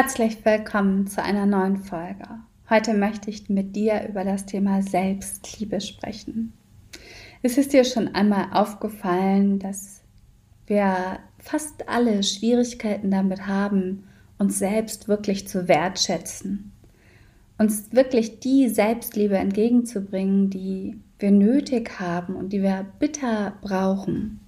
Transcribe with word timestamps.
Herzlich 0.00 0.44
willkommen 0.44 1.08
zu 1.08 1.20
einer 1.24 1.44
neuen 1.44 1.76
Folge. 1.78 2.24
Heute 2.70 2.94
möchte 2.94 3.30
ich 3.30 3.48
mit 3.48 3.74
dir 3.74 4.06
über 4.08 4.22
das 4.22 4.46
Thema 4.46 4.80
Selbstliebe 4.80 5.80
sprechen. 5.80 6.52
Es 7.42 7.58
ist 7.58 7.72
dir 7.72 7.82
schon 7.82 8.06
einmal 8.14 8.46
aufgefallen, 8.52 9.58
dass 9.58 10.02
wir 10.68 11.18
fast 11.40 11.88
alle 11.88 12.22
Schwierigkeiten 12.22 13.10
damit 13.10 13.48
haben, 13.48 14.04
uns 14.38 14.60
selbst 14.60 15.08
wirklich 15.08 15.48
zu 15.48 15.66
wertschätzen, 15.66 16.70
uns 17.58 17.90
wirklich 17.90 18.38
die 18.38 18.68
Selbstliebe 18.68 19.36
entgegenzubringen, 19.36 20.48
die 20.48 20.96
wir 21.18 21.32
nötig 21.32 21.98
haben 21.98 22.36
und 22.36 22.52
die 22.52 22.62
wir 22.62 22.86
bitter 23.00 23.54
brauchen. 23.62 24.38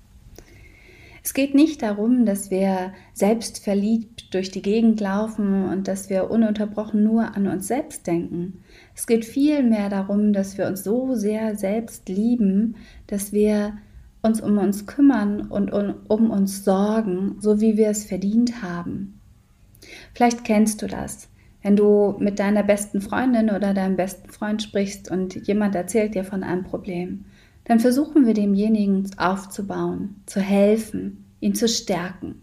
Es 1.23 1.35
geht 1.35 1.55
nicht 1.55 1.83
darum, 1.83 2.25
dass 2.25 2.51
wir 2.51 2.93
selbstverliebt 3.13 4.33
durch 4.33 4.51
die 4.51 4.63
Gegend 4.63 5.01
laufen 5.01 5.65
und 5.65 5.87
dass 5.87 6.09
wir 6.09 6.31
ununterbrochen 6.31 7.05
nur 7.05 7.37
an 7.37 7.47
uns 7.47 7.69
selbst 7.69 8.07
denken. 8.07 8.63
Es 8.95 9.07
geht 9.07 9.25
vielmehr 9.25 9.89
darum, 9.91 10.33
dass 10.33 10.57
wir 10.57 10.67
uns 10.67 10.83
so 10.83 11.15
sehr 11.15 11.57
selbst 11.57 12.09
lieben, 12.09 12.77
dass 13.07 13.33
wir 13.33 13.75
uns 14.23 14.41
um 14.41 14.59
uns 14.59 14.87
kümmern 14.87 15.43
und 15.43 15.73
um, 15.73 15.95
um 16.09 16.31
uns 16.31 16.65
sorgen, 16.65 17.37
so 17.41 17.61
wie 17.61 17.77
wir 17.77 17.89
es 17.89 18.05
verdient 18.05 18.63
haben. 18.63 19.19
Vielleicht 20.15 20.45
kennst 20.45 20.83
du 20.83 20.87
das, 20.87 21.29
wenn 21.63 21.77
du 21.77 22.17
mit 22.19 22.39
deiner 22.39 22.63
besten 22.63 23.01
Freundin 23.01 23.51
oder 23.51 23.75
deinem 23.75 23.97
besten 23.97 24.31
Freund 24.31 24.63
sprichst 24.63 25.11
und 25.11 25.47
jemand 25.47 25.75
erzählt 25.75 26.15
dir 26.15 26.25
von 26.25 26.43
einem 26.43 26.65
Problem 26.65 27.25
dann 27.65 27.81
versuchen 27.81 28.27
wir 28.27 28.35
demjenigen 28.35 29.11
aufzubauen, 29.17 30.23
zu 30.27 30.41
helfen, 30.41 31.25
ihn 31.41 31.55
zu 31.55 31.69
stärken. 31.69 32.43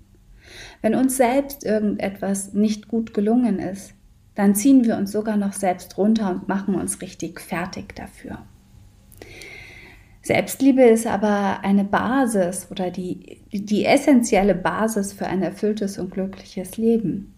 Wenn 0.82 0.96
uns 0.96 1.18
selbst 1.18 1.66
irgendetwas 1.66 2.54
nicht 2.54 2.88
gut 2.88 3.14
gelungen 3.14 3.60
ist, 3.60 3.94
dann 4.36 4.56
ziehen 4.56 4.86
wir 4.86 4.98
uns 4.98 5.12
sogar 5.12 5.36
noch 5.36 5.54
selbst 5.54 5.98
runter 5.98 6.30
und 6.30 6.48
machen 6.48 6.76
uns 6.76 7.02
richtig 7.02 7.42
fertig 7.42 7.96
dafür. 7.96 8.40
Selbstliebe 10.22 10.84
ist 10.84 11.08
aber 11.08 11.62
eine 11.64 11.86
Basis 11.86 12.68
oder 12.70 12.92
die, 12.92 13.42
die 13.52 13.86
essentielle 13.86 14.56
Basis 14.56 15.14
für 15.14 15.26
ein 15.26 15.42
erfülltes 15.42 15.98
und 15.98 16.12
glückliches 16.12 16.78
Leben. 16.78 17.34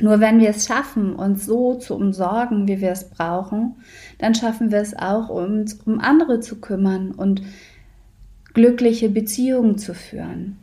Nur 0.00 0.20
wenn 0.20 0.38
wir 0.38 0.50
es 0.50 0.66
schaffen, 0.66 1.14
uns 1.14 1.46
so 1.46 1.74
zu 1.74 1.94
umsorgen, 1.94 2.68
wie 2.68 2.80
wir 2.80 2.90
es 2.92 3.08
brauchen, 3.10 3.76
dann 4.18 4.34
schaffen 4.34 4.70
wir 4.70 4.78
es 4.78 4.96
auch, 4.96 5.28
uns 5.28 5.74
um 5.84 5.98
andere 5.98 6.40
zu 6.40 6.60
kümmern 6.60 7.10
und 7.10 7.42
glückliche 8.54 9.08
Beziehungen 9.08 9.78
zu 9.78 9.94
führen. 9.94 10.56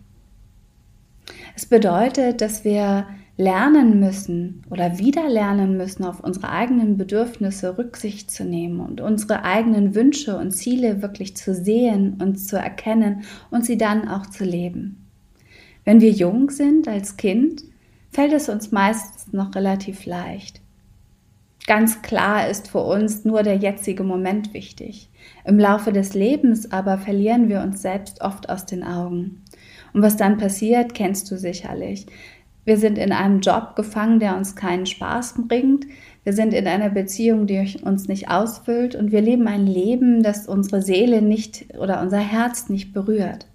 Es 1.56 1.66
bedeutet, 1.66 2.41
dass 2.41 2.63
wir 2.63 3.08
lernen 3.38 4.00
müssen 4.00 4.63
oder 4.69 4.97
wieder 4.97 5.28
lernen 5.28 5.75
müssen, 5.75 6.06
auf 6.06 6.22
unsere 6.22 6.50
eigenen 6.50 6.97
Bedürfnisse 6.97 7.78
Rücksicht 7.78 8.31
zu 8.31 8.46
nehmen 8.46 8.79
und 8.79 9.02
unsere 9.02 9.44
eigenen 9.44 9.94
Wünsche 9.94 10.38
und 10.38 10.52
Ziele 10.52 11.02
wirklich 11.02 11.35
zu 11.35 11.53
sehen 11.53 12.17
und 12.22 12.38
zu 12.38 12.57
erkennen 12.57 13.23
und 13.52 13.66
sie 13.66 13.78
dann 13.78 14.07
auch 14.07 14.28
zu 14.28 14.46
leben. 14.46 15.06
Wenn 15.84 16.00
wir 16.00 16.12
jung 16.12 16.50
sind 16.50 16.88
als 16.88 17.17
Kind, 17.17 17.63
fällt 18.16 18.31
es 18.31 18.48
uns 18.48 18.72
meistens 18.72 19.34
noch 19.34 19.53
relativ 19.56 20.06
leicht. 20.06 20.62
Ganz 21.68 22.02
klar 22.02 22.48
ist 22.48 22.70
für 22.70 22.80
uns 22.80 23.26
nur 23.26 23.44
der 23.44 23.58
jetzige 23.58 24.06
Moment 24.06 24.53
wichtig. 24.53 25.09
Im 25.44 25.59
Laufe 25.59 25.92
des 25.92 26.14
Lebens 26.14 26.72
aber 26.72 26.98
verlieren 26.98 27.50
wir 27.50 27.62
uns 27.62 27.81
selbst 27.81 28.22
oft 28.22 28.50
aus 28.50 28.66
den 28.66 28.86
Augen. 28.86 29.44
Und 29.92 30.02
was 30.02 30.16
dann 30.16 30.38
passiert, 30.38 30.94
kennst 30.94 31.30
du 31.30 31.38
sicherlich. 31.38 32.06
Wir 32.64 32.78
sind 32.78 32.98
in 32.98 33.12
einem 33.12 33.42
Job 33.42 33.76
gefangen, 33.76 34.22
der 34.22 34.38
uns 34.38 34.56
keinen 34.56 34.86
Spaß 34.86 35.36
bringt. 35.50 35.86
Wir 36.24 36.32
sind 36.32 36.53
in 36.53 36.68
einer 36.68 36.90
Beziehung, 36.90 37.47
die 37.47 37.78
uns 37.84 38.08
nicht 38.08 38.30
ausfüllt. 38.30 38.96
Und 38.96 39.12
wir 39.12 39.22
leben 39.22 39.47
ein 39.47 39.68
Leben, 39.68 40.24
das 40.24 40.47
unsere 40.47 40.82
Seele 40.82 41.22
nicht 41.22 41.76
oder 41.78 42.02
unser 42.02 42.20
Herz 42.20 42.70
nicht 42.70 42.94
berührt. 42.94 43.47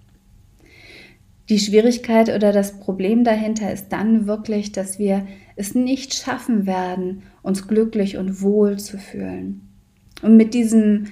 Die 1.51 1.59
Schwierigkeit 1.59 2.29
oder 2.29 2.53
das 2.53 2.79
Problem 2.79 3.25
dahinter 3.25 3.73
ist 3.73 3.89
dann 3.89 4.29
wirklich, 4.29 4.71
dass 4.71 5.01
wir 5.01 5.27
es 5.57 5.75
nicht 5.75 6.15
schaffen 6.15 6.65
werden, 6.65 7.25
uns 7.43 7.67
glücklich 7.67 8.17
und 8.17 8.41
wohl 8.41 8.79
zu 8.79 8.99
fühlen. 8.99 9.61
Und 10.23 10.37
mit 10.37 10.55
diesem 10.55 11.09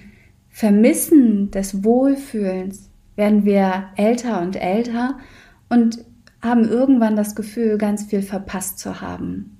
Vermissen 0.48 1.50
des 1.50 1.82
Wohlfühlens 1.82 2.88
werden 3.16 3.44
wir 3.44 3.88
älter 3.96 4.40
und 4.40 4.54
älter 4.54 5.18
und 5.70 6.04
haben 6.40 6.68
irgendwann 6.68 7.16
das 7.16 7.34
Gefühl, 7.34 7.76
ganz 7.76 8.04
viel 8.04 8.22
verpasst 8.22 8.78
zu 8.78 9.00
haben. 9.00 9.58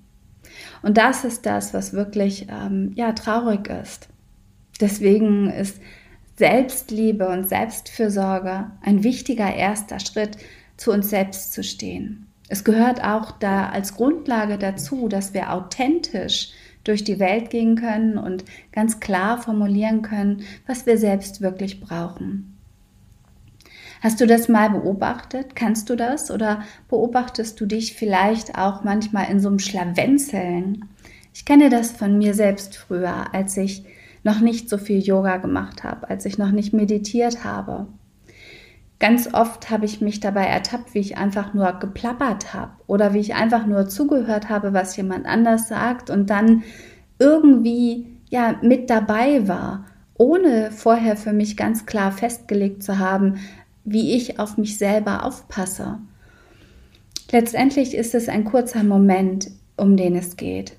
Und 0.83 0.97
das 0.97 1.25
ist 1.25 1.45
das, 1.45 1.75
was 1.75 1.93
wirklich 1.93 2.47
ähm, 2.49 2.93
ja 2.95 3.13
traurig 3.15 3.69
ist. 3.69 4.09
Deswegen 4.81 5.51
ist 5.51 5.81
Selbstliebe 6.37 7.27
und 7.29 7.49
Selbstfürsorge 7.49 8.71
ein 8.81 9.03
wichtiger 9.03 9.53
erster 9.53 9.99
Schritt, 9.99 10.39
zu 10.79 10.93
uns 10.93 11.11
selbst 11.11 11.53
zu 11.53 11.63
stehen. 11.63 12.27
Es 12.49 12.65
gehört 12.65 13.05
auch 13.05 13.33
da 13.33 13.69
als 13.69 13.95
Grundlage 13.95 14.57
dazu, 14.57 15.09
dass 15.09 15.35
wir 15.35 15.53
authentisch 15.53 16.53
durch 16.85 17.05
die 17.05 17.19
Welt 17.19 17.51
gehen 17.51 17.77
können 17.77 18.17
und 18.17 18.45
ganz 18.73 19.01
klar 19.01 19.37
formulieren 19.37 20.01
können, 20.01 20.43
was 20.67 20.87
wir 20.87 20.97
selbst 20.97 21.43
wirklich 21.43 21.83
brauchen. 21.83 22.55
Hast 24.01 24.21
du 24.21 24.27
das 24.27 24.49
mal 24.49 24.71
beobachtet? 24.71 25.57
Kannst 25.57 25.91
du 25.91 25.97
das? 25.97 26.31
Oder 26.31 26.63
beobachtest 26.89 27.61
du 27.61 27.67
dich 27.67 27.95
vielleicht 27.95 28.57
auch 28.57 28.85
manchmal 28.85 29.31
in 29.31 29.41
so 29.41 29.49
einem 29.49 29.59
Schlawenzeln? 29.59 30.85
Ich 31.35 31.45
kenne 31.45 31.69
das 31.69 31.91
von 31.91 32.17
mir 32.17 32.33
selbst 32.33 32.77
früher, 32.77 33.35
als 33.35 33.57
ich 33.57 33.85
noch 34.23 34.41
nicht 34.41 34.69
so 34.69 34.79
viel 34.79 35.01
Yoga 35.01 35.37
gemacht 35.39 35.85
habe, 35.85 36.09
als 36.09 36.25
ich 36.27 36.39
noch 36.39 36.53
nicht 36.53 36.73
meditiert 36.73 37.45
habe. 37.45 37.89
Ganz 39.01 39.33
oft 39.33 39.71
habe 39.71 39.85
ich 39.85 40.01
mich 40.01 40.19
dabei 40.19 40.47
ertappt, 40.47 40.95
wie 40.95 40.99
ich 40.99 41.17
einfach 41.19 41.55
nur 41.55 41.73
geplappert 41.75 42.53
habe 42.53 42.73
oder 42.89 43.15
wie 43.15 43.21
ich 43.21 43.35
einfach 43.35 43.65
nur 43.65 43.89
zugehört 43.89 44.49
habe, 44.49 44.73
was 44.73 44.97
jemand 44.97 45.27
anders 45.27 45.69
sagt 45.69 46.11
und 46.11 46.31
dann 46.31 46.65
irgendwie 47.21 48.07
ja 48.29 48.57
mit 48.61 48.91
dabei 48.91 49.47
war, 49.47 49.85
ohne 50.15 50.73
vorher 50.73 51.17
für 51.17 51.33
mich 51.33 51.57
ganz 51.57 51.87
klar 51.87 52.11
festgelegt 52.11 52.83
zu 52.83 52.99
haben, 52.99 53.39
wie 53.85 54.17
ich 54.17 54.41
auf 54.41 54.59
mich 54.59 54.79
selber 54.79 55.25
aufpasse. 55.25 55.99
Letztendlich 57.31 57.95
ist 57.95 58.15
es 58.15 58.29
ein 58.29 58.45
kurzer 58.45 58.83
Moment, 58.83 59.51
um 59.77 59.97
den 59.97 60.17
es 60.17 60.37
geht. 60.37 60.77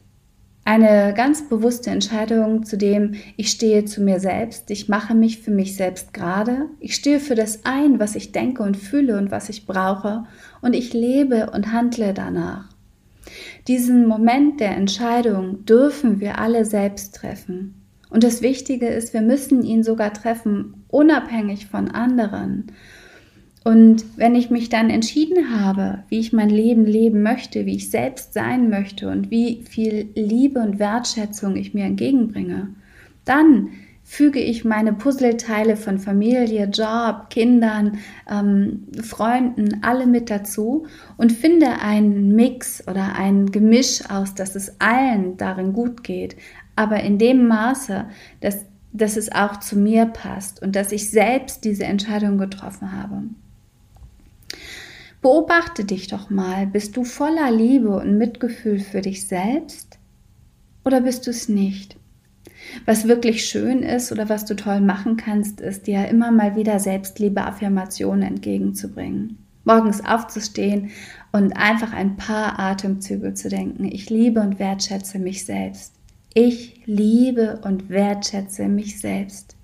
Eine 0.69 1.15
ganz 1.15 1.49
bewusste 1.49 1.89
Entscheidung, 1.89 2.63
zu 2.63 2.77
dem 2.77 3.15
ich 3.37 3.49
stehe 3.49 3.85
zu 3.85 4.03
mir 4.03 4.19
selbst, 4.19 4.69
ich 4.69 4.87
mache 4.87 5.15
mich 5.15 5.39
für 5.39 5.49
mich 5.49 5.75
selbst 5.75 6.13
gerade, 6.13 6.67
ich 6.79 6.93
stehe 6.93 7.19
für 7.19 7.33
das 7.33 7.65
ein, 7.65 7.99
was 7.99 8.13
ich 8.13 8.33
denke 8.33 8.61
und 8.61 8.77
fühle 8.77 9.17
und 9.17 9.31
was 9.31 9.49
ich 9.49 9.65
brauche 9.65 10.25
und 10.61 10.75
ich 10.75 10.93
lebe 10.93 11.49
und 11.49 11.73
handle 11.73 12.13
danach. 12.13 12.69
Diesen 13.67 14.05
Moment 14.05 14.59
der 14.59 14.77
Entscheidung 14.77 15.65
dürfen 15.65 16.19
wir 16.19 16.37
alle 16.37 16.65
selbst 16.65 17.15
treffen. 17.15 17.81
Und 18.11 18.23
das 18.23 18.43
Wichtige 18.43 18.89
ist, 18.89 19.11
wir 19.11 19.21
müssen 19.21 19.63
ihn 19.63 19.81
sogar 19.81 20.13
treffen, 20.13 20.85
unabhängig 20.87 21.65
von 21.65 21.89
anderen. 21.89 22.67
Und 23.63 24.05
wenn 24.17 24.35
ich 24.35 24.49
mich 24.49 24.69
dann 24.69 24.89
entschieden 24.89 25.59
habe, 25.59 26.03
wie 26.07 26.19
ich 26.19 26.31
mein 26.31 26.49
Leben 26.49 26.85
leben 26.85 27.21
möchte, 27.21 27.65
wie 27.65 27.75
ich 27.75 27.89
selbst 27.89 28.33
sein 28.33 28.69
möchte 28.69 29.09
und 29.09 29.31
wie 29.31 29.63
viel 29.69 30.09
Liebe 30.15 30.59
und 30.59 30.79
Wertschätzung 30.79 31.55
ich 31.55 31.73
mir 31.73 31.83
entgegenbringe, 31.83 32.69
dann 33.25 33.69
füge 34.09 34.39
ich 34.39 34.65
meine 34.65 34.93
Puzzleteile 34.93 35.75
von 35.75 35.99
Familie, 35.99 36.65
Job, 36.65 37.29
Kindern, 37.29 37.99
ähm, 38.27 38.87
Freunden, 39.03 39.83
alle 39.83 40.07
mit 40.07 40.31
dazu 40.31 40.87
und 41.15 41.31
finde 41.31 41.79
einen 41.79 42.33
Mix 42.33 42.87
oder 42.87 43.13
ein 43.15 43.51
Gemisch 43.51 44.09
aus, 44.09 44.33
dass 44.33 44.55
es 44.55 44.81
allen 44.81 45.37
darin 45.37 45.73
gut 45.73 46.03
geht, 46.03 46.37
aber 46.75 47.03
in 47.03 47.19
dem 47.19 47.47
Maße, 47.47 48.05
dass, 48.41 48.65
dass 48.93 49.15
es 49.15 49.31
auch 49.31 49.57
zu 49.57 49.77
mir 49.77 50.07
passt 50.07 50.59
und 50.63 50.75
dass 50.75 50.91
ich 50.91 51.11
selbst 51.11 51.63
diese 51.63 51.83
Entscheidung 51.83 52.39
getroffen 52.39 52.91
habe. 52.91 53.25
Beobachte 55.21 55.85
dich 55.85 56.07
doch 56.07 56.29
mal, 56.29 56.67
bist 56.67 56.95
du 56.95 57.03
voller 57.03 57.51
Liebe 57.51 57.89
und 57.89 58.17
Mitgefühl 58.17 58.79
für 58.79 59.01
dich 59.01 59.27
selbst? 59.27 59.99
oder 60.89 61.01
bist 61.01 61.27
du 61.27 61.31
es 61.31 61.47
nicht? 61.49 61.97
Was 62.85 63.07
wirklich 63.07 63.45
schön 63.45 63.83
ist 63.83 64.11
oder 64.11 64.27
was 64.27 64.45
du 64.45 64.55
toll 64.55 64.81
machen 64.81 65.17
kannst, 65.17 65.61
ist 65.61 65.85
dir 65.85 66.07
immer 66.07 66.31
mal 66.31 66.55
wieder 66.55 66.79
Selbstliebe-Affirmationen 66.79 68.23
entgegenzubringen. 68.23 69.37
Morgens 69.65 70.03
aufzustehen 70.03 70.89
und 71.31 71.53
einfach 71.53 71.93
ein 71.93 72.17
paar 72.17 72.57
Atemzüge 72.57 73.35
zu 73.35 73.49
denken. 73.49 73.85
Ich 73.85 74.09
liebe 74.09 74.41
und 74.41 74.57
wertschätze 74.57 75.19
mich 75.19 75.45
selbst. 75.45 75.93
Ich 76.33 76.81
liebe 76.85 77.61
und 77.63 77.89
wertschätze 77.89 78.67
mich 78.67 78.99
selbst. 78.99 79.55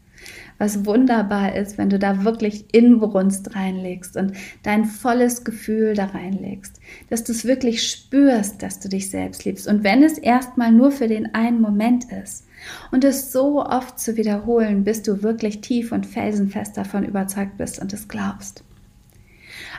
Was 0.57 0.85
wunderbar 0.85 1.55
ist, 1.55 1.77
wenn 1.77 1.89
du 1.89 1.99
da 1.99 2.23
wirklich 2.23 2.73
Inbrunst 2.73 3.55
reinlegst 3.55 4.15
und 4.15 4.33
dein 4.63 4.85
volles 4.85 5.43
Gefühl 5.43 5.95
da 5.95 6.05
reinlegst, 6.05 6.79
dass 7.09 7.25
du 7.25 7.33
es 7.33 7.43
wirklich 7.43 7.83
spürst, 7.83 8.63
dass 8.63 8.79
du 8.79 8.87
dich 8.87 9.09
selbst 9.09 9.43
liebst. 9.43 9.67
Und 9.67 9.83
wenn 9.83 10.01
es 10.01 10.17
erstmal 10.17 10.71
nur 10.71 10.91
für 10.91 11.07
den 11.07 11.33
einen 11.35 11.59
Moment 11.59 12.05
ist 12.11 12.45
und 12.91 13.03
es 13.03 13.33
so 13.33 13.65
oft 13.65 13.99
zu 13.99 14.15
wiederholen, 14.15 14.85
bis 14.85 15.01
du 15.01 15.23
wirklich 15.23 15.59
tief 15.59 15.91
und 15.91 16.05
felsenfest 16.05 16.77
davon 16.77 17.03
überzeugt 17.03 17.57
bist 17.57 17.81
und 17.81 17.91
es 17.91 18.07
glaubst. 18.07 18.63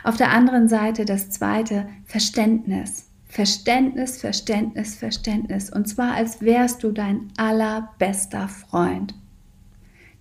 Auf 0.03 0.15
der 0.15 0.31
anderen 0.31 0.67
Seite 0.67 1.05
das 1.05 1.31
zweite, 1.31 1.87
Verständnis. 2.05 3.05
Verständnis, 3.27 4.17
Verständnis, 4.17 4.95
Verständnis. 4.95 5.69
Und 5.71 5.87
zwar 5.87 6.13
als 6.13 6.41
wärst 6.41 6.83
du 6.83 6.91
dein 6.91 7.31
allerbester 7.37 8.47
Freund. 8.47 9.13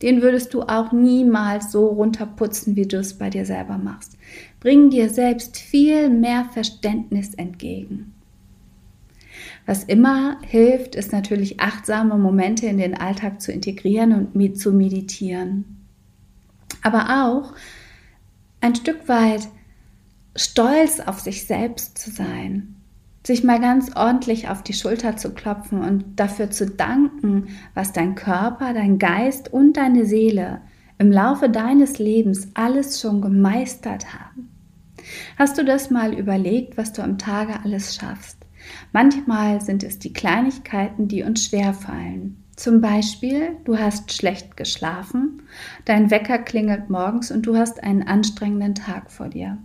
Den 0.02 0.20
würdest 0.20 0.52
du 0.52 0.62
auch 0.62 0.92
niemals 0.92 1.72
so 1.72 1.86
runterputzen, 1.86 2.76
wie 2.76 2.86
du 2.86 2.98
es 2.98 3.14
bei 3.14 3.30
dir 3.30 3.46
selber 3.46 3.78
machst. 3.78 4.18
Bring 4.60 4.90
dir 4.90 5.08
selbst 5.08 5.56
viel 5.56 6.10
mehr 6.10 6.44
Verständnis 6.52 7.34
entgegen. 7.34 8.12
Was 9.64 9.84
immer 9.84 10.38
hilft, 10.42 10.94
ist 10.94 11.12
natürlich 11.12 11.60
achtsame 11.60 12.16
Momente 12.16 12.66
in 12.66 12.78
den 12.78 12.94
Alltag 12.94 13.40
zu 13.40 13.52
integrieren 13.52 14.12
und 14.12 14.58
zu 14.58 14.72
meditieren. 14.72 15.64
Aber 16.82 17.24
auch 17.24 17.52
ein 18.60 18.76
Stück 18.76 19.08
weit 19.08 19.48
stolz 20.36 21.00
auf 21.00 21.20
sich 21.20 21.46
selbst 21.46 21.98
zu 21.98 22.10
sein, 22.10 22.75
sich 23.26 23.42
mal 23.42 23.60
ganz 23.60 23.96
ordentlich 23.96 24.48
auf 24.48 24.62
die 24.62 24.72
Schulter 24.72 25.16
zu 25.16 25.34
klopfen 25.34 25.80
und 25.80 26.04
dafür 26.20 26.50
zu 26.50 26.66
danken, 26.66 27.48
was 27.74 27.92
dein 27.92 28.14
Körper, 28.14 28.72
dein 28.72 28.98
Geist 28.98 29.52
und 29.52 29.76
deine 29.76 30.06
Seele 30.06 30.60
im 30.98 31.10
Laufe 31.10 31.48
deines 31.48 31.98
Lebens 31.98 32.48
alles 32.54 33.00
schon 33.00 33.20
gemeistert 33.20 34.06
haben. 34.14 34.48
Hast 35.38 35.58
du 35.58 35.64
das 35.64 35.90
mal 35.90 36.14
überlegt, 36.14 36.76
was 36.76 36.92
du 36.92 37.02
am 37.02 37.18
Tage 37.18 37.54
alles 37.64 37.96
schaffst? 37.96 38.38
Manchmal 38.92 39.60
sind 39.60 39.82
es 39.82 39.98
die 39.98 40.12
Kleinigkeiten, 40.12 41.08
die 41.08 41.22
uns 41.22 41.44
schwer 41.44 41.74
fallen. 41.74 42.42
Zum 42.56 42.80
Beispiel, 42.80 43.56
du 43.64 43.78
hast 43.78 44.12
schlecht 44.12 44.56
geschlafen, 44.56 45.42
dein 45.84 46.10
Wecker 46.10 46.38
klingelt 46.38 46.88
morgens 46.88 47.30
und 47.30 47.44
du 47.44 47.56
hast 47.56 47.82
einen 47.82 48.02
anstrengenden 48.02 48.74
Tag 48.74 49.10
vor 49.10 49.28
dir. 49.28 49.58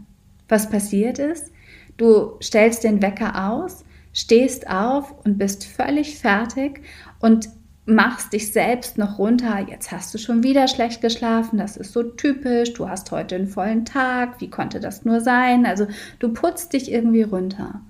Was 0.50 0.70
passiert 0.70 1.18
ist? 1.18 1.52
Du 1.98 2.38
stellst 2.42 2.84
den 2.84 3.02
Wecker 3.02 3.52
aus, 3.52 3.84
stehst 4.14 4.70
auf 4.70 5.14
und 5.24 5.38
bist 5.38 5.66
völlig 5.66 6.18
fertig 6.18 6.82
und 7.20 7.50
machst 7.86 8.34
dich 8.34 8.52
selbst 8.52 8.98
noch 8.98 9.18
runter. 9.18 9.66
Jetzt 9.70 9.92
hast 9.92 10.14
du 10.14 10.18
schon 10.18 10.44
wieder 10.44 10.68
schlecht 10.68 11.02
geschlafen. 11.02 11.58
Das 11.58 11.78
ist 11.78 11.94
so 11.94 12.04
typisch. 12.04 12.74
Du 12.74 12.88
hast 12.88 13.12
heute 13.12 13.36
einen 13.36 13.48
vollen 13.48 13.86
Tag. 13.86 14.40
Wie 14.40 14.50
konnte 14.50 14.80
das 14.80 15.06
nur 15.06 15.20
sein? 15.22 15.66
Also 15.66 15.88
du 16.20 16.30
putzt 16.34 16.74
dich 16.74 16.92
irgendwie 16.92 17.24
runter. 17.24 17.82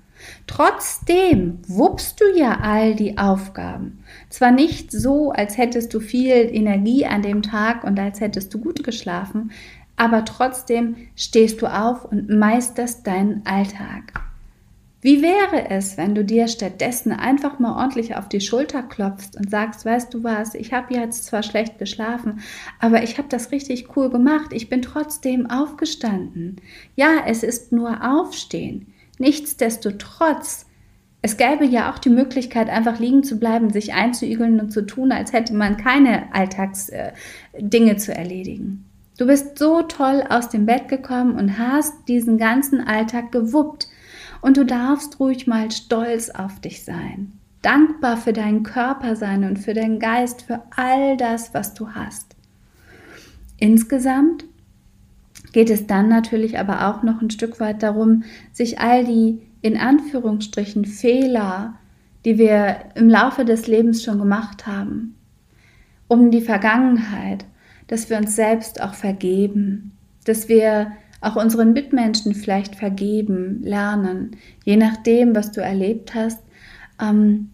Trotzdem 0.45 1.59
wuppst 1.67 2.21
du 2.21 2.25
ja 2.37 2.59
all 2.61 2.95
die 2.95 3.17
Aufgaben. 3.17 4.03
Zwar 4.29 4.51
nicht 4.51 4.91
so, 4.91 5.31
als 5.31 5.57
hättest 5.57 5.93
du 5.93 5.99
viel 5.99 6.31
Energie 6.31 7.05
an 7.05 7.23
dem 7.23 7.41
Tag 7.41 7.83
und 7.83 7.99
als 7.99 8.21
hättest 8.21 8.53
du 8.53 8.59
gut 8.59 8.83
geschlafen, 8.83 9.51
aber 10.01 10.25
trotzdem 10.25 10.95
stehst 11.15 11.61
du 11.61 11.67
auf 11.67 12.05
und 12.05 12.27
meisterst 12.27 13.05
deinen 13.05 13.45
Alltag. 13.45 14.19
Wie 14.99 15.21
wäre 15.21 15.69
es, 15.69 15.95
wenn 15.95 16.15
du 16.15 16.25
dir 16.25 16.47
stattdessen 16.47 17.11
einfach 17.11 17.59
mal 17.59 17.79
ordentlich 17.79 18.15
auf 18.15 18.27
die 18.27 18.41
Schulter 18.41 18.81
klopfst 18.81 19.37
und 19.37 19.51
sagst, 19.51 19.85
weißt 19.85 20.11
du 20.11 20.23
was, 20.23 20.55
ich 20.55 20.73
habe 20.73 20.95
jetzt 20.95 21.25
zwar 21.25 21.43
schlecht 21.43 21.77
geschlafen, 21.77 22.39
aber 22.79 23.03
ich 23.03 23.19
habe 23.19 23.27
das 23.29 23.51
richtig 23.51 23.95
cool 23.95 24.09
gemacht, 24.09 24.53
ich 24.53 24.69
bin 24.69 24.81
trotzdem 24.81 25.47
aufgestanden. 25.51 26.55
Ja, 26.95 27.21
es 27.27 27.43
ist 27.43 27.71
nur 27.71 28.03
Aufstehen. 28.03 28.87
Nichtsdestotrotz, 29.19 30.65
es 31.21 31.37
gäbe 31.37 31.65
ja 31.65 31.91
auch 31.91 31.99
die 31.99 32.09
Möglichkeit, 32.09 32.69
einfach 32.69 32.97
liegen 32.97 33.23
zu 33.23 33.37
bleiben, 33.37 33.69
sich 33.69 33.93
einzuigeln 33.93 34.59
und 34.59 34.71
zu 34.71 34.83
tun, 34.83 35.11
als 35.11 35.31
hätte 35.31 35.53
man 35.53 35.77
keine 35.77 36.33
Alltagsdinge 36.33 37.91
äh, 37.91 37.97
zu 37.97 38.15
erledigen. 38.15 38.87
Du 39.21 39.27
bist 39.27 39.59
so 39.59 39.83
toll 39.83 40.23
aus 40.29 40.49
dem 40.49 40.65
Bett 40.65 40.87
gekommen 40.87 41.35
und 41.35 41.59
hast 41.59 41.93
diesen 42.07 42.39
ganzen 42.39 42.81
Alltag 42.81 43.31
gewuppt. 43.31 43.87
Und 44.41 44.57
du 44.57 44.65
darfst 44.65 45.19
ruhig 45.19 45.45
mal 45.45 45.69
stolz 45.69 46.31
auf 46.31 46.59
dich 46.59 46.83
sein. 46.83 47.31
Dankbar 47.61 48.17
für 48.17 48.33
deinen 48.33 48.63
Körper 48.63 49.15
sein 49.15 49.43
und 49.43 49.59
für 49.59 49.75
deinen 49.75 49.99
Geist, 49.99 50.41
für 50.41 50.63
all 50.75 51.17
das, 51.17 51.53
was 51.53 51.75
du 51.75 51.89
hast. 51.89 52.35
Insgesamt 53.59 54.45
geht 55.51 55.69
es 55.69 55.85
dann 55.85 56.09
natürlich 56.09 56.57
aber 56.57 56.87
auch 56.87 57.03
noch 57.03 57.21
ein 57.21 57.29
Stück 57.29 57.59
weit 57.59 57.83
darum, 57.83 58.23
sich 58.51 58.79
all 58.79 59.05
die 59.05 59.39
in 59.61 59.77
Anführungsstrichen 59.77 60.85
Fehler, 60.85 61.75
die 62.25 62.39
wir 62.39 62.85
im 62.95 63.07
Laufe 63.07 63.45
des 63.45 63.67
Lebens 63.67 64.03
schon 64.03 64.17
gemacht 64.17 64.65
haben, 64.65 65.15
um 66.07 66.31
die 66.31 66.41
Vergangenheit, 66.41 67.45
dass 67.91 68.09
wir 68.09 68.17
uns 68.17 68.37
selbst 68.37 68.81
auch 68.81 68.93
vergeben, 68.93 69.91
dass 70.23 70.47
wir 70.47 70.93
auch 71.19 71.35
unseren 71.35 71.73
Mitmenschen 71.73 72.33
vielleicht 72.33 72.77
vergeben, 72.77 73.61
lernen, 73.63 74.37
je 74.63 74.77
nachdem, 74.77 75.35
was 75.35 75.51
du 75.51 75.61
erlebt 75.61 76.15
hast. 76.15 76.41
Ähm, 77.01 77.49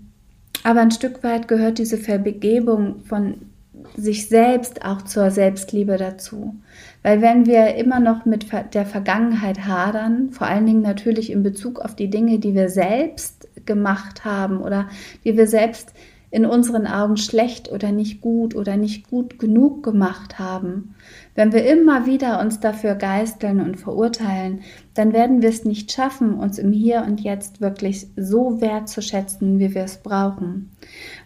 aber 0.64 0.82
ein 0.82 0.92
Stück 0.92 1.24
weit 1.24 1.48
gehört 1.48 1.80
diese 1.80 1.98
Vergebung 1.98 3.04
von 3.04 3.48
sich 3.96 4.30
selbst 4.30 4.86
auch 4.86 5.02
zur 5.02 5.32
Selbstliebe 5.32 5.98
dazu. 5.98 6.56
Weil 7.02 7.22
wenn 7.22 7.48
wir 7.48 7.74
immer 7.76 8.00
noch 8.00 8.26
mit 8.26 8.46
der 8.74 8.86
Vergangenheit 8.86 9.66
hadern, 9.66 10.30
vor 10.30 10.46
allen 10.46 10.68
Dingen 10.68 10.84
natürlich 10.84 11.32
in 11.32 11.42
Bezug 11.42 11.80
auf 11.80 11.96
die 11.96 12.12
Dinge, 12.12 12.38
die 12.38 12.54
wir 12.54 12.70
selbst 12.70 13.48
gemacht 13.66 14.24
haben 14.24 14.60
oder 14.62 14.88
die 15.26 15.36
wir 15.36 15.48
selbst 15.48 15.94
in 16.30 16.46
unseren 16.46 16.88
Augen 16.88 17.16
schlecht 17.16 17.72
oder 17.72 17.92
nicht 17.92 18.22
gut 18.22 18.56
oder 18.56 18.76
nicht 18.76 19.10
gut 19.10 19.40
genug 19.40 19.82
gemacht 19.84 20.40
haben, 20.40 20.96
wenn 21.36 21.54
wir 21.54 21.66
immer 21.66 22.06
wieder 22.06 22.42
uns 22.42 22.60
dafür 22.60 22.96
geißeln 22.96 23.62
und 23.62 23.78
verurteilen, 23.78 24.62
dann 24.94 25.14
werden 25.14 25.42
wir 25.42 25.50
es 25.50 25.64
nicht 25.64 25.92
schaffen, 25.92 26.34
uns 26.34 26.58
im 26.58 26.72
Hier 26.72 27.04
und 27.06 27.22
Jetzt 27.22 27.62
wirklich 27.62 28.08
so 28.18 28.60
wertzuschätzen, 28.60 29.60
wie 29.60 29.74
wir 29.74 29.84
es 29.84 29.98
brauchen. 29.98 30.72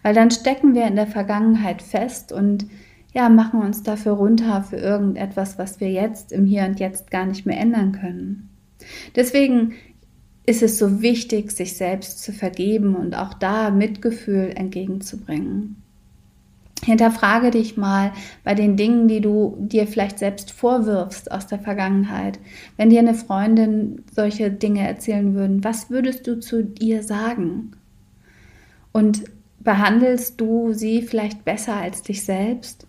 Weil 0.02 0.14
dann 0.14 0.30
stecken 0.30 0.74
wir 0.74 0.86
in 0.86 0.96
der 0.96 1.06
Vergangenheit 1.06 1.82
fest 1.82 2.30
und 2.30 2.66
ja, 3.12 3.28
machen 3.28 3.60
uns 3.60 3.82
dafür 3.82 4.12
runter 4.12 4.62
für 4.62 4.76
irgendetwas, 4.76 5.58
was 5.58 5.80
wir 5.80 5.90
jetzt 5.90 6.30
im 6.32 6.46
Hier 6.46 6.64
und 6.64 6.78
Jetzt 6.78 7.10
gar 7.10 7.26
nicht 7.26 7.44
mehr 7.44 7.58
ändern 7.58 7.92
können. 7.92 8.50
Deswegen 9.16 9.72
ist 10.44 10.62
es 10.62 10.78
so 10.78 11.02
wichtig, 11.02 11.52
sich 11.52 11.76
selbst 11.76 12.22
zu 12.22 12.32
vergeben 12.32 12.96
und 12.96 13.14
auch 13.14 13.34
da 13.34 13.70
Mitgefühl 13.70 14.52
entgegenzubringen. 14.54 15.76
Hinterfrage 16.84 17.52
dich 17.52 17.76
mal 17.76 18.12
bei 18.42 18.56
den 18.56 18.76
Dingen, 18.76 19.06
die 19.06 19.20
du 19.20 19.56
dir 19.60 19.86
vielleicht 19.86 20.18
selbst 20.18 20.50
vorwirfst 20.50 21.30
aus 21.30 21.46
der 21.46 21.60
Vergangenheit. 21.60 22.40
Wenn 22.76 22.90
dir 22.90 22.98
eine 22.98 23.14
Freundin 23.14 24.02
solche 24.12 24.50
Dinge 24.50 24.86
erzählen 24.86 25.34
würden, 25.34 25.62
was 25.62 25.90
würdest 25.90 26.26
du 26.26 26.40
zu 26.40 26.72
ihr 26.80 27.04
sagen? 27.04 27.72
Und 28.90 29.22
behandelst 29.60 30.40
du 30.40 30.72
sie 30.72 31.02
vielleicht 31.02 31.44
besser 31.44 31.76
als 31.76 32.02
dich 32.02 32.24
selbst? 32.24 32.88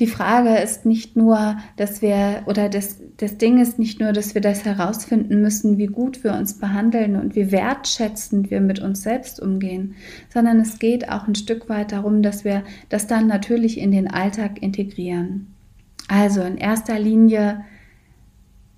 Die 0.00 0.06
Frage 0.08 0.56
ist 0.56 0.86
nicht 0.86 1.16
nur, 1.16 1.56
dass 1.76 2.02
wir, 2.02 2.42
oder 2.46 2.68
das, 2.68 2.98
das 3.16 3.38
Ding 3.38 3.60
ist 3.60 3.78
nicht 3.78 4.00
nur, 4.00 4.12
dass 4.12 4.34
wir 4.34 4.40
das 4.40 4.64
herausfinden 4.64 5.40
müssen, 5.40 5.78
wie 5.78 5.86
gut 5.86 6.24
wir 6.24 6.34
uns 6.34 6.58
behandeln 6.58 7.14
und 7.16 7.36
wie 7.36 7.52
wertschätzend 7.52 8.50
wir 8.50 8.60
mit 8.60 8.80
uns 8.80 9.02
selbst 9.02 9.40
umgehen, 9.40 9.94
sondern 10.32 10.60
es 10.60 10.80
geht 10.80 11.08
auch 11.08 11.28
ein 11.28 11.36
Stück 11.36 11.68
weit 11.68 11.92
darum, 11.92 12.22
dass 12.22 12.44
wir 12.44 12.64
das 12.88 13.06
dann 13.06 13.28
natürlich 13.28 13.78
in 13.78 13.92
den 13.92 14.08
Alltag 14.08 14.60
integrieren. 14.60 15.54
Also 16.08 16.42
in 16.42 16.58
erster 16.58 16.98
Linie, 16.98 17.64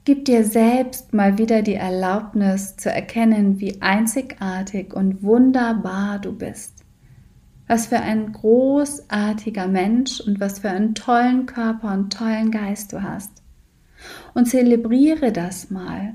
gib 0.04 0.26
dir 0.26 0.44
selbst 0.44 1.14
mal 1.14 1.38
wieder 1.38 1.62
die 1.62 1.74
Erlaubnis 1.74 2.76
zu 2.76 2.90
erkennen, 2.90 3.58
wie 3.58 3.80
einzigartig 3.80 4.92
und 4.92 5.22
wunderbar 5.22 6.18
du 6.18 6.32
bist. 6.32 6.75
Was 7.66 7.86
für 7.86 7.98
ein 7.98 8.32
großartiger 8.32 9.66
Mensch 9.66 10.20
und 10.20 10.40
was 10.40 10.60
für 10.60 10.70
einen 10.70 10.94
tollen 10.94 11.46
Körper 11.46 11.92
und 11.92 12.12
tollen 12.12 12.50
Geist 12.50 12.92
du 12.92 13.02
hast. 13.02 13.42
Und 14.34 14.46
zelebriere 14.46 15.32
das 15.32 15.70
mal. 15.70 16.14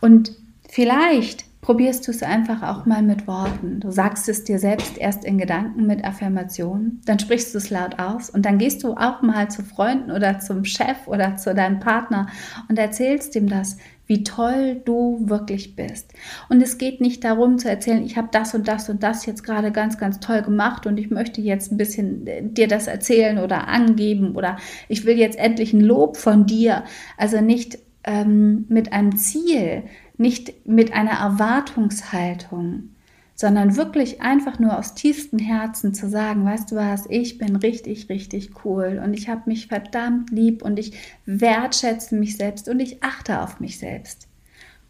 Und 0.00 0.32
vielleicht 0.68 1.44
probierst 1.66 2.06
du 2.06 2.12
es 2.12 2.22
einfach 2.22 2.62
auch 2.62 2.86
mal 2.86 3.02
mit 3.02 3.26
Worten. 3.26 3.80
Du 3.80 3.90
sagst 3.90 4.28
es 4.28 4.44
dir 4.44 4.60
selbst 4.60 4.98
erst 4.98 5.24
in 5.24 5.36
Gedanken 5.36 5.84
mit 5.86 6.04
Affirmationen, 6.04 7.00
dann 7.06 7.18
sprichst 7.18 7.52
du 7.52 7.58
es 7.58 7.70
laut 7.70 7.98
aus 7.98 8.30
und 8.30 8.46
dann 8.46 8.58
gehst 8.58 8.84
du 8.84 8.94
auch 8.94 9.20
mal 9.20 9.50
zu 9.50 9.64
Freunden 9.64 10.12
oder 10.12 10.38
zum 10.38 10.64
Chef 10.64 11.06
oder 11.06 11.36
zu 11.36 11.56
deinem 11.56 11.80
Partner 11.80 12.28
und 12.68 12.78
erzählst 12.78 13.34
ihm 13.34 13.48
das, 13.48 13.78
wie 14.06 14.22
toll 14.22 14.80
du 14.84 15.28
wirklich 15.28 15.76
bist. 15.76 16.12
Und 16.48 16.62
es 16.62 16.78
geht 16.78 17.00
nicht 17.00 17.24
darum 17.24 17.58
zu 17.58 17.68
erzählen, 17.68 18.04
ich 18.04 18.16
habe 18.16 18.28
das 18.30 18.54
und 18.54 18.68
das 18.68 18.88
und 18.88 19.02
das 19.02 19.26
jetzt 19.26 19.42
gerade 19.42 19.72
ganz, 19.72 19.98
ganz 19.98 20.20
toll 20.20 20.42
gemacht 20.42 20.86
und 20.86 20.98
ich 20.98 21.10
möchte 21.10 21.40
jetzt 21.40 21.72
ein 21.72 21.76
bisschen 21.76 22.26
äh, 22.26 22.42
dir 22.42 22.68
das 22.68 22.86
erzählen 22.86 23.38
oder 23.38 23.68
angeben 23.68 24.36
oder 24.36 24.56
ich 24.88 25.04
will 25.04 25.18
jetzt 25.18 25.38
endlich 25.38 25.72
ein 25.72 25.80
Lob 25.80 26.16
von 26.16 26.46
dir. 26.46 26.84
Also 27.16 27.40
nicht 27.40 27.78
ähm, 28.04 28.64
mit 28.68 28.92
einem 28.92 29.16
Ziel, 29.16 29.82
nicht 30.16 30.66
mit 30.66 30.92
einer 30.92 31.18
Erwartungshaltung, 31.18 32.90
sondern 33.36 33.76
wirklich 33.76 34.22
einfach 34.22 34.58
nur 34.58 34.78
aus 34.78 34.94
tiefstem 34.94 35.38
Herzen 35.38 35.92
zu 35.92 36.08
sagen, 36.08 36.46
weißt 36.46 36.72
du 36.72 36.76
was, 36.76 37.04
ich 37.10 37.36
bin 37.36 37.54
richtig, 37.54 38.08
richtig 38.08 38.64
cool 38.64 39.00
und 39.04 39.12
ich 39.12 39.28
habe 39.28 39.42
mich 39.44 39.68
verdammt 39.68 40.30
lieb 40.30 40.62
und 40.62 40.78
ich 40.78 40.94
wertschätze 41.26 42.16
mich 42.16 42.38
selbst 42.38 42.66
und 42.68 42.80
ich 42.80 43.04
achte 43.04 43.42
auf 43.42 43.60
mich 43.60 43.78
selbst. 43.78 44.26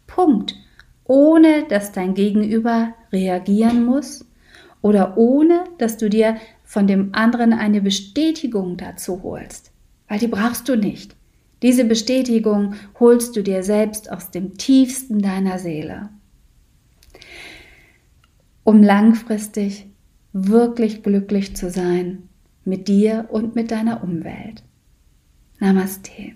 Punkt. 0.07 0.55
Ohne 1.03 1.65
dass 1.69 1.91
dein 1.91 2.15
Gegenüber 2.15 2.93
reagieren 3.11 3.85
muss 3.85 4.25
oder 4.81 5.17
ohne 5.17 5.65
dass 5.77 5.97
du 5.97 6.09
dir 6.09 6.37
von 6.63 6.87
dem 6.87 7.13
anderen 7.13 7.53
eine 7.53 7.81
Bestätigung 7.81 8.77
dazu 8.77 9.23
holst, 9.23 9.71
weil 10.07 10.19
die 10.19 10.27
brauchst 10.27 10.67
du 10.67 10.75
nicht. 10.75 11.15
Diese 11.61 11.85
Bestätigung 11.85 12.75
holst 12.99 13.35
du 13.35 13.43
dir 13.43 13.63
selbst 13.63 14.11
aus 14.11 14.31
dem 14.31 14.57
tiefsten 14.57 15.19
deiner 15.19 15.59
Seele 15.59 16.09
um 18.67 18.83
langfristig 18.83 19.87
wirklich 20.33 21.01
glücklich 21.01 21.55
zu 21.55 21.69
sein 21.69 22.27
mit 22.65 22.89
dir 22.89 23.29
und 23.31 23.55
mit 23.55 23.71
deiner 23.71 24.03
Umwelt. 24.03 24.61
Namaste. 25.61 26.33